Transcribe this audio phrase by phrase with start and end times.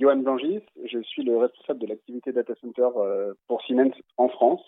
[0.00, 4.62] Johan Bangis, je suis le responsable de l'activité data center euh, pour Siemens en France.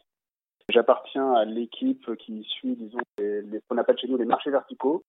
[0.68, 5.02] J'appartiens à l'équipe qui suit, disons, les, les, qu'on appelle chez nous les marchés verticaux.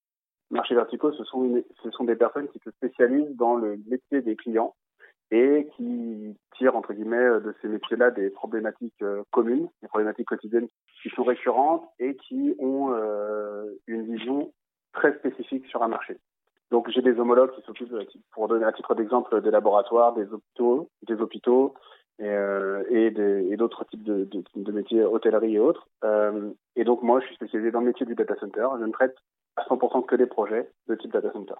[0.49, 4.38] Marchés verticaux, ce sont, ce sont des personnes qui se spécialisent dans le métier des
[4.38, 4.73] clients
[5.30, 10.67] et qui tirent, entre guillemets, de ces métiers-là des problématiques euh, communes, des problématiques quotidiennes
[11.02, 14.53] qui sont récurrentes et qui ont euh, une vision
[14.94, 16.17] très spécifique sur un marché.
[16.74, 17.94] Donc j'ai des homologues qui s'occupent,
[18.32, 21.76] pour donner à titre d'exemple, des laboratoires, des hôpitaux, des hôpitaux
[22.18, 25.88] et, euh, d'autres types de, métiers, hôtellerie et autres.
[26.04, 28.66] Euh, et donc moi, je suis spécialisé dans le métier du data center.
[28.80, 29.16] Je ne traite
[29.55, 31.54] à 100% que des projets de type data center.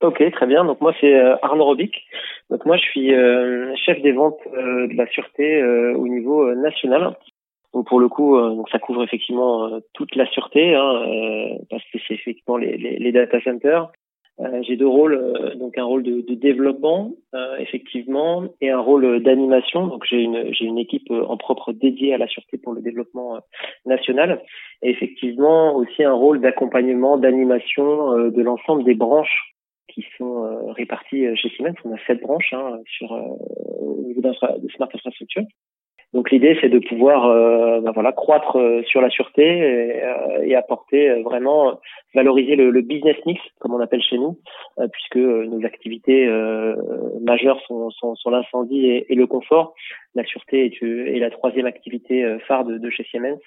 [0.00, 0.64] Ok, très bien.
[0.64, 1.94] Donc moi c'est euh, Arnaud Robic.
[2.48, 7.18] Donc moi je suis euh, chef des ventes euh, de la sûreté au niveau national.
[7.72, 11.04] Donc pour le coup, donc ça couvre effectivement toute la sûreté, hein,
[11.70, 13.90] parce que c'est effectivement les, les, les, data centers.
[14.62, 17.12] J'ai deux rôles, donc un rôle de, de développement
[17.58, 19.86] effectivement et un rôle d'animation.
[19.86, 23.38] Donc j'ai une j'ai une équipe en propre dédiée à la sûreté pour le développement
[23.86, 24.42] national
[24.82, 29.50] et effectivement aussi un rôle d'accompagnement, d'animation de l'ensemble des branches
[29.92, 31.74] qui sont euh, répartis euh, chez Siemens.
[31.84, 33.20] On a sept branches hein, sur euh,
[33.78, 35.42] au niveau de smart infrastructure.
[36.12, 37.28] Donc l'idée c'est de pouvoir
[37.82, 41.78] ben voilà croître sur la sûreté et, et apporter vraiment
[42.14, 44.36] valoriser le, le, business mix comme on appelle chez nous
[44.92, 46.26] puisque nos activités
[47.20, 49.74] majeures sont, sont, sont l'incendie et, et, le confort.
[50.16, 53.38] La sûreté est, est la troisième activité phare de, de chez Siemens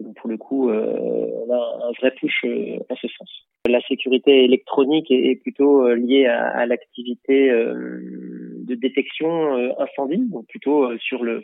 [0.00, 3.46] donc pour le coup, euh, on a un vrai push euh, en ce sens.
[3.66, 10.96] La sécurité électronique est, plutôt euh, liée à, à l'activité de détection incendie, donc plutôt
[10.98, 11.42] sur le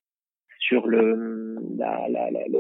[0.67, 1.59] sur le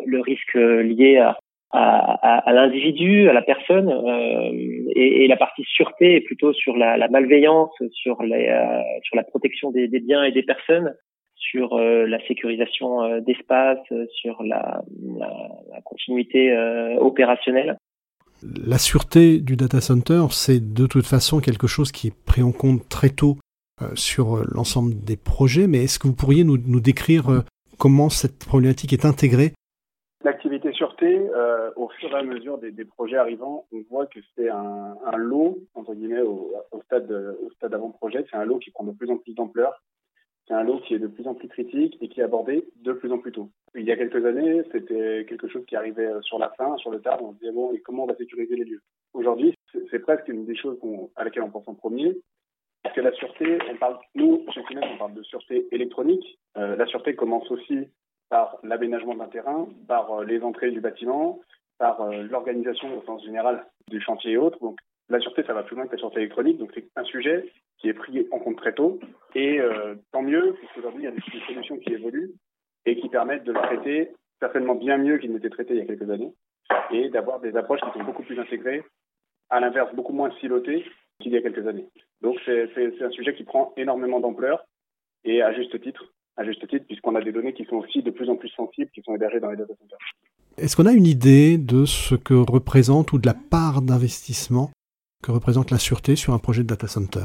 [0.06, 1.38] le risque lié à
[1.72, 4.50] à, l'individu, à la personne, euh,
[4.94, 9.24] et, la partie sûreté est plutôt sur la, la malveillance, sur, les, euh, sur la
[9.24, 10.94] protection des, biens et des personnes,
[11.34, 13.78] sur euh, la sécurisation d'espace,
[14.14, 14.82] sur la
[15.84, 16.54] continuité
[16.98, 17.78] opérationnelle.
[18.66, 22.52] La sûreté du data center, c'est de toute façon quelque chose qui est pris en
[22.52, 23.38] compte très tôt
[23.94, 27.44] sur l'ensemble des projets, mais est-ce que vous pourriez nous, nous décrire
[27.78, 29.52] comment cette problématique est intégrée
[30.24, 34.48] L'activité sûreté, euh, au fur et à mesure des, projets arrivants, on voit que c'est
[34.48, 36.52] un, lot, entre guillemets, au,
[36.84, 39.82] stade, au stade avant-projet, c'est un lot qui prend de plus en plus d'ampleur
[40.46, 42.92] c'est un lot qui est de plus en plus critique et qui est abordé de
[42.92, 43.50] plus en plus tôt.
[43.74, 47.00] Il y a quelques années, c'était quelque chose qui arrivait sur la fin, sur le
[47.00, 48.82] tard, on se disait bon, et comment on va sécuriser les lieux?
[49.14, 49.54] Aujourd'hui,
[49.90, 50.78] c'est presque une des choses
[51.16, 52.18] à laquelle on pense en premier,
[52.82, 56.38] parce que la sûreté, on parle, nous, chez Siemens, on parle de sûreté électronique.
[56.56, 57.88] Euh, la sûreté commence aussi
[58.28, 61.40] par l'aménagement d'un terrain, par euh, les entrées du bâtiment,
[61.78, 64.58] par euh, l'organisation au sens général du chantier et autres.
[64.60, 64.78] Donc,
[65.08, 66.58] la sûreté, ça va plus loin que la sûreté électronique.
[66.58, 68.98] Donc, c'est un sujet qui est pris en compte très tôt.
[69.34, 69.60] Et
[70.12, 72.32] tant mieux, parce qu'aujourd'hui, il y a des, solutions qui évoluent
[72.86, 75.86] et qui permettent de le traiter certainement bien mieux qu'il n'était traité il y a
[75.86, 76.32] quelques années
[76.92, 78.82] et d'avoir des approches qui sont beaucoup plus intégrées,
[79.50, 80.84] à l'inverse, beaucoup moins silotées
[81.20, 81.88] qu'il y a quelques années.
[82.22, 84.64] Donc, c'est un sujet qui prend énormément d'ampleur
[85.24, 88.10] et à juste titre, à juste titre, puisqu'on a des données qui sont aussi de
[88.10, 89.98] plus en plus sensibles, qui sont hébergées dans les data centers.
[90.56, 94.70] Est-ce qu'on a une idée de ce que représente ou de la part d'investissement
[95.22, 97.24] que représente la sûreté sur un projet de data center?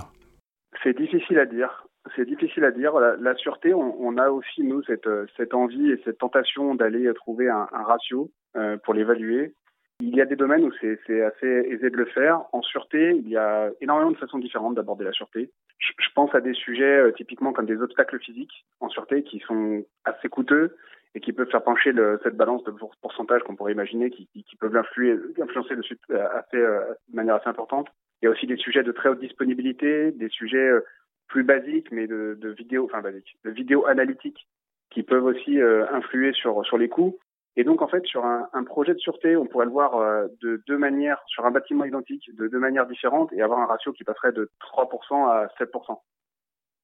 [0.83, 1.87] C'est difficile à dire.
[2.15, 2.93] C'est difficile à dire.
[2.99, 7.11] La, la sûreté, on, on, a aussi, nous, cette, cette envie et cette tentation d'aller
[7.13, 9.53] trouver un, un ratio euh, pour l'évaluer.
[9.99, 12.43] Il y a des domaines où c'est assez aisé de le faire.
[12.53, 15.51] En sûreté, il y a énormément de façons différentes d'aborder la sûreté.
[15.79, 19.39] Je, je, pense à des sujets euh, typiquement comme des obstacles physiques en sûreté qui
[19.39, 20.75] sont assez coûteux
[21.15, 24.43] et qui peuvent faire pencher le, cette balance de pourcentage qu'on pourrait imaginer qui, qui,
[24.43, 27.87] qui peuvent influencer dessus euh, assez, euh, de manière assez importante.
[28.21, 30.85] Il y a aussi des sujets de très haute disponibilité, des sujets euh,
[31.27, 34.47] plus basiques, mais de, de vidéo, enfin basiques, de vidéo analytique
[34.89, 37.17] qui peuvent aussi euh, influer sur sur les coûts.
[37.57, 40.61] Et donc en fait sur un, projet de sûreté, on pourrait le voir euh, de
[40.67, 44.03] deux manières, sur un bâtiment identique, de deux manières différentes, et avoir un ratio qui
[44.03, 45.99] passerait de 3% à 7%.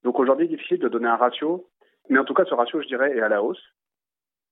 [0.03, 1.69] Donc aujourd'hui, difficile de donner un ratio,
[2.09, 3.61] mais en tout cas ce ratio, je dirais, est à la hausse.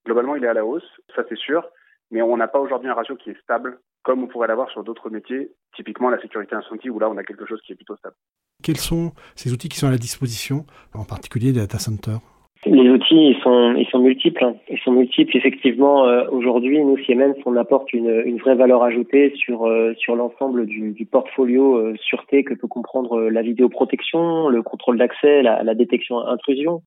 [0.06, 1.68] Globalement, il est à la hausse, ça c'est sûr,
[2.12, 4.84] mais on n'a pas aujourd'hui un ratio qui est stable comme on pourrait l'avoir sur
[4.84, 7.96] d'autres métiers, typiquement la sécurité incendie, où là on a quelque chose qui est plutôt
[7.98, 8.16] stable.
[8.62, 12.20] Quels sont ces outils qui sont à la disposition, en particulier des data centers?
[12.66, 14.44] Les outils, ils sont, ils sont multiples.
[14.44, 14.56] Hein.
[14.70, 15.36] Ils sont multiples.
[15.36, 20.16] Effectivement, euh, aujourd'hui, nous, Siemens, on apporte une, une vraie valeur ajoutée sur, euh, sur
[20.16, 25.42] l'ensemble du, du, portfolio euh, sûreté que peut comprendre euh, la vidéoprotection, le contrôle d'accès,
[25.42, 26.84] la, la, détection intrusion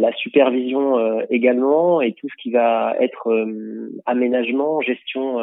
[0.00, 5.38] la supervision euh, également et tout ce qui va être euh, aménagement, gestion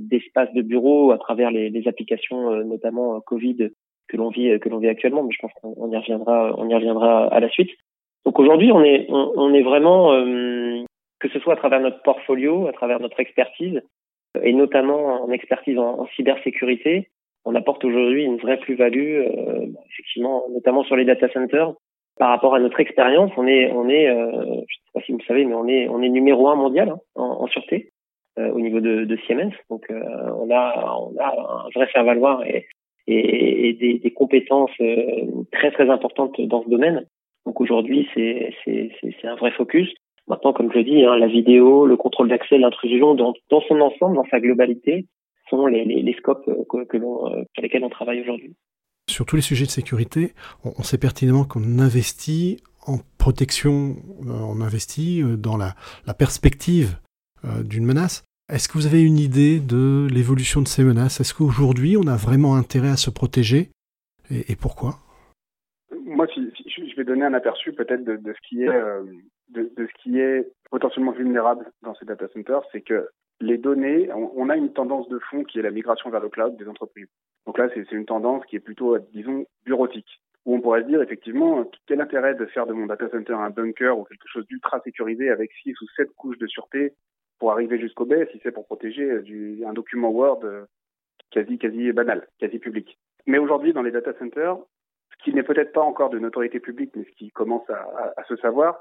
[0.00, 3.70] d'espaces de bureau à travers les, les applications notamment Covid
[4.08, 6.74] que l'on vit que l'on vit actuellement, mais je pense qu'on y reviendra on y
[6.74, 7.70] reviendra à la suite.
[8.26, 10.10] Donc aujourd'hui, on est on, est vraiment
[11.20, 13.80] que ce soit à travers notre portfolio, à travers notre expertise,
[14.42, 17.08] et notamment en expertise en, cybersécurité,
[17.44, 21.72] on apporte aujourd'hui une vraie plus-value, euh, effectivement, notamment sur les data centers.
[22.18, 25.12] Par rapport à notre expérience, on est, on est, euh, je ne sais pas si
[25.12, 27.92] vous le savez, mais on est, on est numéro un mondial hein, en, sûreté
[28.38, 29.52] euh, au niveau de, de Siemens.
[29.70, 30.02] Donc, euh,
[30.40, 32.66] on a, on a un vrai faire-valoir et,
[33.06, 34.76] et, et des, des, compétences
[35.52, 37.06] très très importantes dans ce domaine.
[37.46, 38.52] Donc aujourd'hui, c'est,
[39.24, 39.88] un vrai focus.
[40.28, 44.26] Maintenant, comme je dis, hein, la vidéo, le contrôle d'accès, l'intrusion dans, son ensemble, dans
[44.30, 45.06] sa globalité,
[45.48, 48.56] sont les, scopes euh, euh, sur lesquels on travaille aujourd'hui.
[49.08, 50.32] Sur tous les sujets de sécurité,
[50.64, 52.56] on, sait pertinemment qu'on investit
[52.88, 53.94] en protection,
[54.26, 55.74] euh, on investit dans la,
[56.14, 56.98] perspective
[57.64, 58.24] d'une menace.
[58.52, 61.20] Est-ce que vous avez une idée de l'évolution de ces menaces?
[61.20, 63.68] Est-ce qu'aujourd'hui, on a vraiment intérêt à se protéger?
[64.30, 64.96] Et pourquoi
[66.04, 69.02] Moi, si, si, je vais donner un aperçu peut-être de, ce qui est euh,
[69.48, 73.08] de, ce qui est potentiellement vulnérable dans ces data centers, c'est que
[73.40, 76.56] les données, on, a une tendance de fond qui est la migration vers le cloud
[76.56, 77.08] des entreprises.
[77.44, 81.02] Donc là, c'est une tendance qui est plutôt, disons, bureautique, où on pourrait se dire
[81.02, 84.80] effectivement, quel intérêt de faire de mon data center un bunker ou quelque chose d'ultra
[84.80, 86.94] sécurisé avec six ou sept couches de sûreté
[87.38, 90.64] pour arriver jusqu'au B, si c'est pour protéger du, un document Word euh,
[91.30, 92.98] quasi, quasi banal, quasi public.
[93.26, 94.56] Mais aujourd'hui, dans les data centers,
[95.18, 98.36] ce qui n'est peut-être pas encore de notoriété publique, mais ce qui commence à, se
[98.36, 98.78] savoir,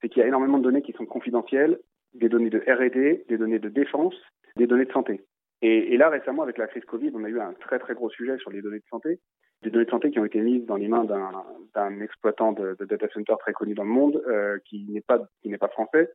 [0.00, 1.78] c'est qu'il y a énormément de données qui sont confidentielles,
[2.14, 4.14] des données de R&D, des données de défense,
[4.56, 5.24] des données de santé.
[5.64, 8.36] Et, là, récemment, avec la crise Covid, on a eu un très très gros sujet
[8.38, 9.20] sur les données de santé,
[9.62, 12.84] des données de santé qui ont été mises dans les mains d'un exploitant de, de,
[12.84, 15.20] data center très connu dans le monde, euh, qui n'est pas
[15.60, 16.10] pas français.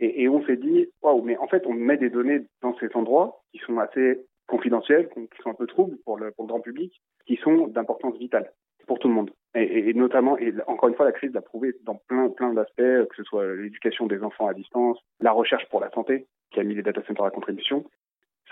[0.00, 2.88] Et, et on s'est dit, waouh, mais en fait, on met des données dans ces
[2.94, 6.60] endroits qui sont assez confidentiels, qui sont un peu troubles pour le, pour le grand
[6.60, 6.92] public,
[7.26, 8.50] qui sont d'importance vitale
[8.86, 9.30] pour tout le monde.
[9.54, 13.16] Et, notamment, et encore une fois, la crise l'a prouvé dans plein, plein d'aspects, que
[13.16, 16.74] ce soit l'éducation des enfants à distance, la recherche pour la santé, qui a mis
[16.74, 17.84] les data centers à contribution.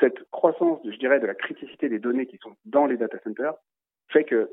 [0.00, 3.54] Cette croissance, je dirais, de la criticité des données qui sont dans les data centers
[4.08, 4.50] fait que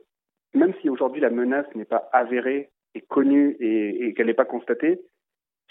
[0.54, 4.46] même si aujourd'hui la menace n'est pas avérée et connue et, et qu'elle n'est pas
[4.46, 5.02] constatée,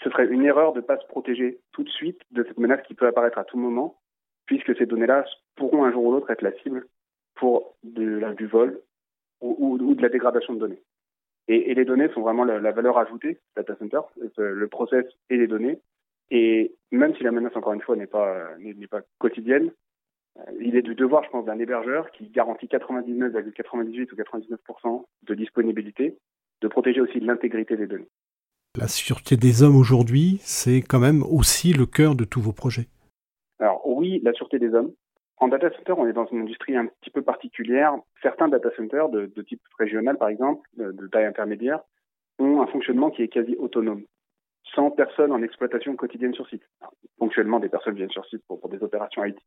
[0.03, 2.81] ce serait une erreur de ne pas se protéger tout de suite de cette menace
[2.87, 3.99] qui peut apparaître à tout moment,
[4.47, 5.25] puisque ces données-là
[5.55, 6.87] pourront un jour ou l'autre être la cible
[7.35, 8.81] pour de, du vol
[9.41, 10.81] ou, ou, de la dégradation de données.
[11.47, 14.01] Et, et les données sont vraiment la, la, valeur ajoutée data center,
[14.37, 15.79] le process et les données.
[16.29, 19.71] Et même si la menace, encore une fois, n'est pas, n'est pas quotidienne,
[20.37, 25.35] euh, il est du devoir, je pense, d'un hébergeur qui garantit 99,98 ou 99% de
[25.35, 26.17] disponibilité,
[26.61, 28.09] de protéger aussi l'intégrité des données.
[28.77, 32.87] La sûreté des hommes aujourd'hui, c'est quand même aussi le cœur de tous vos projets.
[33.59, 34.93] Alors oui, la sûreté des hommes,
[35.41, 37.95] en data center, on est dans une industrie un petit peu particulière.
[38.21, 41.79] Certains data centers de, type régional, par exemple, de, taille intermédiaire,
[42.37, 44.03] ont un fonctionnement qui est quasi autonome,
[44.75, 46.61] sans personne en exploitation quotidienne sur site.
[46.79, 49.39] Alors, ponctuellement, des personnes viennent sur site pour, des opérations IT,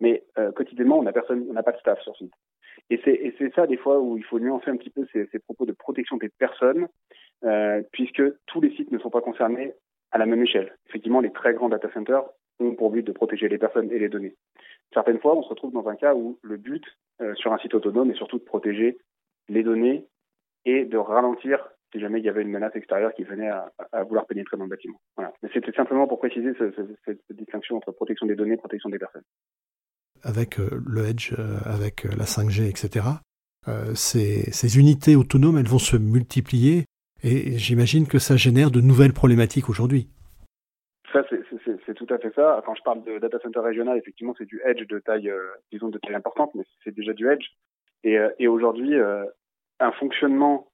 [0.00, 2.32] mais euh, quotidiennement, on n'a on n'a pas de staff sur site.
[2.88, 5.66] Et c'est ça des fois où il faut nuancer un petit peu ces, ces propos
[5.66, 6.88] de protection des personnes,
[7.44, 9.74] euh, puisque tous les sites ne sont pas concernés
[10.12, 10.74] à la même échelle.
[10.88, 12.24] Effectivement, les très grands data centers
[12.58, 14.34] ont pour but de protéger les personnes et les données.
[14.92, 16.84] Certaines fois, on se retrouve dans un cas où le but
[17.20, 18.98] euh, sur un site autonome est surtout de protéger
[19.48, 20.06] les données
[20.64, 24.26] et de ralentir si jamais il y avait une menace extérieure qui venait à, vouloir
[24.26, 25.00] pénétrer dans le bâtiment.
[25.16, 25.32] Voilà.
[25.42, 28.88] Mais c'était simplement pour préciser ce, ce, cette distinction entre protection des données et protection
[28.90, 29.22] des personnes.
[30.22, 33.06] Avec euh, le Edge, euh, avec la 5G, etc.,
[33.94, 36.84] ces, ces unités autonomes, elles vont se multiplier
[37.24, 40.08] et j'imagine que ça génère de nouvelles problématiques aujourd'hui.
[41.64, 42.62] C'est tout à fait ça.
[42.66, 45.88] Quand je parle de data center régional, effectivement, c'est du edge de taille, euh, disons,
[45.88, 47.46] de taille importante, mais c'est déjà du edge.
[48.04, 49.24] Et, euh, aujourd'hui, euh,
[49.80, 50.68] un fonctionnement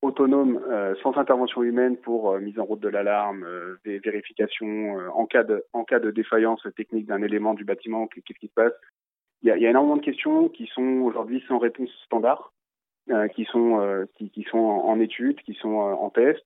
[0.00, 0.60] autonome
[1.02, 3.44] sans intervention humaine pour mise en route de l'alarme,
[3.84, 8.72] des vérifications en cas de défaillance technique d'un élément du bâtiment, qu'est-ce qui se passe?
[9.42, 12.52] Il y, a, énormément de questions qui sont aujourd'hui sans réponse standard,
[13.34, 14.06] qui sont
[14.52, 16.44] en, étude, qui sont en test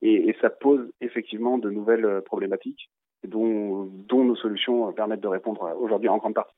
[0.00, 2.90] et, ça pose effectivement de nouvelles problématiques
[3.28, 6.54] dont, nos solutions permettent de répondre aujourd'hui en grande partie.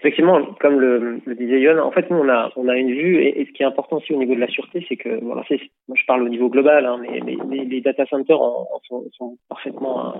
[0.00, 3.44] Effectivement, comme le, disait Yon, en fait, nous, on a, on a une vue, et,
[3.44, 6.06] ce qui est important aussi au niveau de la sûreté, c'est que, c'est, moi, je
[6.06, 10.14] parle au niveau global, hein, mais, les data centers en, en sont, parfaitement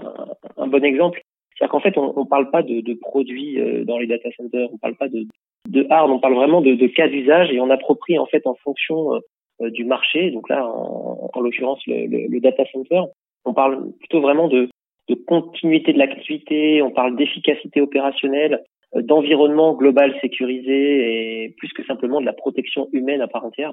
[0.59, 1.23] un, bon exemple.
[1.57, 4.75] C'est-à-dire qu'en fait, on ne parle pas de, produits euh, dans les data centers, on
[4.75, 5.27] ne parle pas de,
[5.69, 9.15] de hard, on parle vraiment de, cas d'usage et on approprie, en fait, en fonction
[9.15, 9.19] euh,
[9.63, 10.31] euh, du marché.
[10.31, 13.03] Donc là, en, en l'occurrence, le, data center.
[13.45, 14.69] On parle plutôt vraiment de,
[15.09, 18.63] de continuité de l'activité, on parle d'efficacité opérationnelle,
[18.95, 23.73] d'environnement global sécurisé et plus que simplement de la protection humaine à part entière.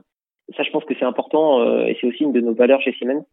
[0.56, 3.26] ça, je pense que c'est important et c'est aussi une de nos valeurs chez Siemens,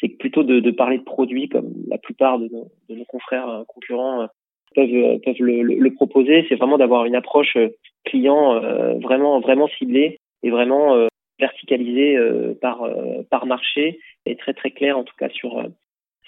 [0.00, 3.64] c'est plutôt de, de, parler de produits comme la plupart de nos, de nos confrères
[3.68, 4.28] concurrents
[4.74, 6.46] peuvent peuvent le, le, proposer.
[6.48, 7.56] C'est vraiment d'avoir une approche
[8.04, 8.60] client
[9.00, 11.06] vraiment vraiment ciblée et vraiment
[11.38, 12.16] verticalisée
[12.60, 12.88] par
[13.30, 15.62] par marché et très très clair en tout cas sur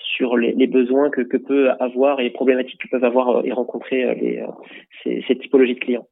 [0.05, 4.15] sur les, besoins que, que, peut avoir et les problématiques que peuvent avoir et rencontrer
[4.15, 4.45] les,
[5.03, 6.07] ces, ces typologies de clients.